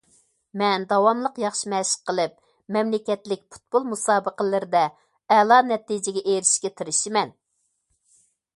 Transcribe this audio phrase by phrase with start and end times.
[0.59, 2.33] مەن داۋاملىق ياخشى مەشىق قىلىپ،
[2.77, 4.83] مەملىكەتلىك پۇتبول مۇسابىقىلىرىدە
[5.37, 7.37] ئەلا نەتىجىگە ئېرىشىشكە تىرىشىمەن.